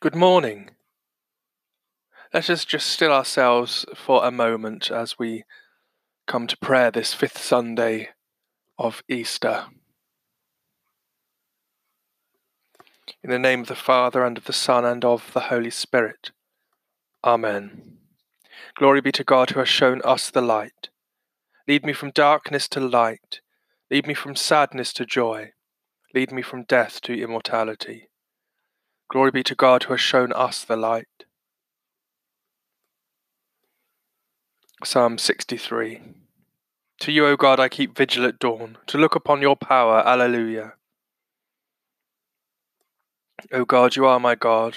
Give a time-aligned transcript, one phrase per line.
[0.00, 0.70] Good morning.
[2.32, 5.42] Let us just still ourselves for a moment as we
[6.28, 8.10] come to prayer this fifth Sunday
[8.78, 9.64] of Easter.
[13.24, 16.30] In the name of the Father, and of the Son, and of the Holy Spirit.
[17.24, 17.98] Amen.
[18.76, 20.90] Glory be to God who has shown us the light.
[21.66, 23.40] Lead me from darkness to light.
[23.90, 25.50] Lead me from sadness to joy.
[26.14, 28.07] Lead me from death to immortality.
[29.10, 31.24] Glory be to God who has shown us the light.
[34.84, 36.02] Psalm 63
[37.00, 40.06] To you, O God, I keep vigil at dawn, to look upon your power.
[40.06, 40.74] Alleluia.
[43.50, 44.76] O God, you are my God.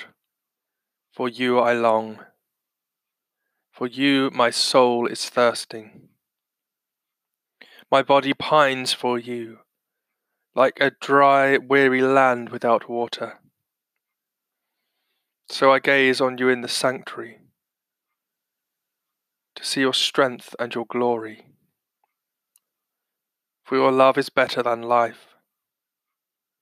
[1.11, 2.19] For you I long.
[3.73, 6.07] For you my soul is thirsting.
[7.91, 9.59] My body pines for you,
[10.55, 13.40] like a dry, weary land without water.
[15.51, 17.39] So I gaze on you in the sanctuary,
[19.55, 21.47] to see your strength and your glory.
[23.65, 25.35] For your love is better than life.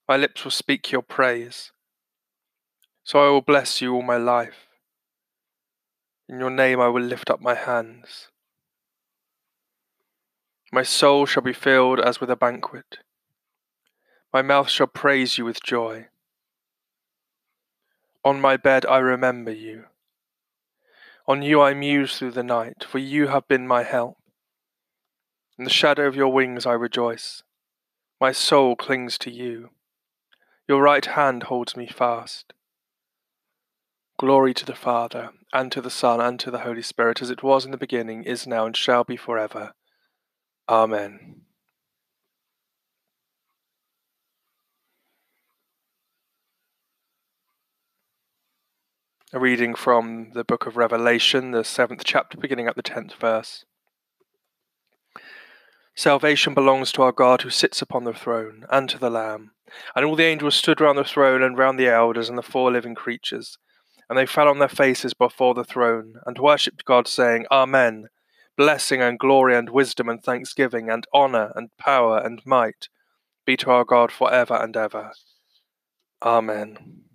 [0.08, 1.70] My lips will speak your praise.
[3.04, 4.66] So I will bless you all my life.
[6.28, 8.26] In your name I will lift up my hands.
[10.72, 12.98] My soul shall be filled as with a banquet.
[14.32, 16.08] My mouth shall praise you with joy.
[18.24, 19.84] On my bed I remember you.
[21.26, 24.16] On you I muse through the night, for you have been my help.
[25.58, 27.42] In the shadow of your wings I rejoice.
[28.20, 29.70] My soul clings to you.
[30.68, 32.52] Your right hand holds me fast.
[34.18, 37.42] Glory to the Father, and to the Son, and to the Holy Spirit, as it
[37.42, 39.72] was in the beginning, is now, and shall be forever.
[40.68, 41.42] Amen.
[49.32, 53.64] A reading from the book of Revelation, the seventh chapter, beginning at the tenth verse.
[55.94, 59.52] Salvation belongs to our God who sits upon the throne, and to the Lamb.
[59.94, 62.72] And all the angels stood round the throne and round the elders and the four
[62.72, 63.56] living creatures.
[64.08, 68.06] And they fell on their faces before the throne, and worshipped God, saying, Amen.
[68.56, 72.88] Blessing and glory and wisdom and thanksgiving and honour and power and might
[73.46, 75.12] be to our God for ever and ever.
[76.20, 77.09] Amen.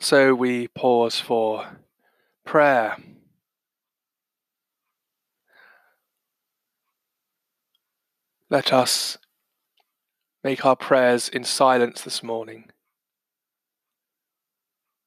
[0.00, 1.78] So we pause for
[2.44, 2.96] prayer.
[8.48, 9.18] Let us
[10.44, 12.70] make our prayers in silence this morning,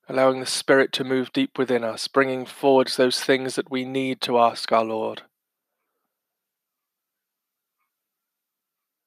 [0.10, 4.20] allowing the Spirit to move deep within us, bringing forward those things that we need
[4.22, 5.24] to ask our Lord.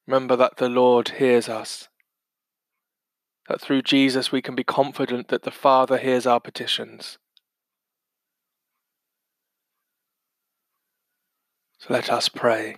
[0.07, 1.89] Remember that the Lord hears us
[3.47, 7.17] that through Jesus we can be confident that the Father hears our petitions.
[11.77, 12.77] So let us pray.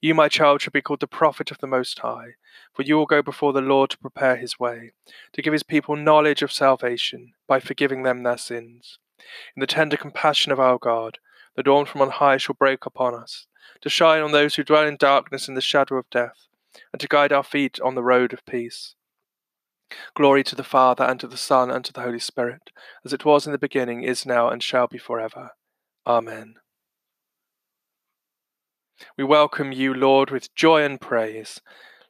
[0.00, 2.34] You, my child, shall be called the prophet of the Most High,
[2.72, 4.92] for you will go before the Lord to prepare his way,
[5.32, 8.98] to give his people knowledge of salvation, by forgiving them their sins.
[9.56, 11.18] In the tender compassion of our God,
[11.56, 13.46] the dawn from on high shall break upon us,
[13.80, 16.46] to shine on those who dwell in darkness and the shadow of death,
[16.92, 18.94] and to guide our feet on the road of peace.
[20.14, 22.70] Glory to the Father, and to the Son, and to the Holy Spirit,
[23.04, 25.52] as it was in the beginning, is now, and shall be for ever.
[26.06, 26.56] Amen.
[29.16, 31.60] We welcome you, Lord, with joy and praise.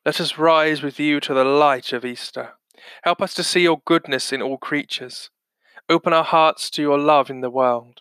[0.05, 2.55] Let us rise with you to the light of Easter.
[3.03, 5.31] Help us to see your goodness in all creatures.
[5.89, 8.01] Open our hearts to your love in the world.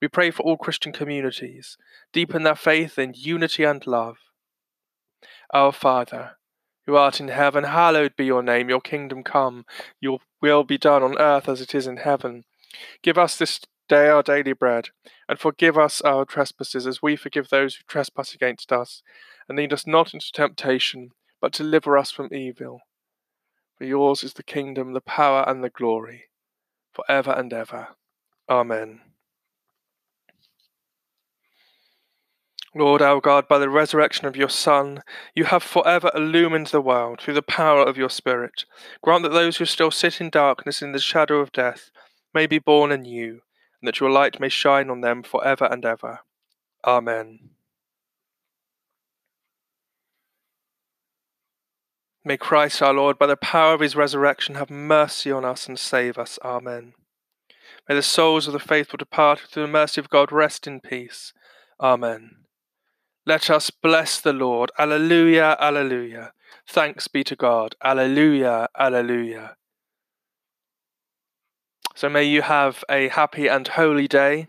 [0.00, 1.76] We pray for all Christian communities.
[2.12, 4.16] Deepen their faith in unity and love.
[5.52, 6.32] Our Father,
[6.86, 8.68] who art in heaven, hallowed be your name.
[8.68, 9.64] Your kingdom come.
[10.00, 12.44] Your will be done on earth as it is in heaven.
[13.02, 14.88] Give us this day our daily bread,
[15.28, 19.02] and forgive us our trespasses as we forgive those who trespass against us.
[19.48, 21.10] And lead us not into temptation,
[21.40, 22.80] but deliver us from evil.
[23.76, 26.24] For yours is the kingdom, the power, and the glory,
[26.92, 27.88] for ever and ever.
[28.48, 29.00] Amen.
[32.76, 35.02] Lord our God, by the resurrection of your Son,
[35.34, 38.64] you have forever illumined the world through the power of your Spirit.
[39.02, 41.90] Grant that those who still sit in darkness in the shadow of death
[42.32, 43.42] may be born anew
[43.84, 46.20] and that your light may shine on them for ever and ever.
[46.86, 47.50] Amen.
[52.24, 55.78] May Christ our Lord, by the power of his resurrection, have mercy on us and
[55.78, 56.38] save us.
[56.42, 56.94] Amen.
[57.86, 61.34] May the souls of the faithful departed through the mercy of God rest in peace.
[61.78, 62.36] Amen.
[63.26, 64.70] Let us bless the Lord.
[64.78, 66.32] Alleluia, alleluia.
[66.66, 67.74] Thanks be to God.
[67.84, 69.56] Alleluia, alleluia.
[71.94, 74.48] So may you have a happy and holy day.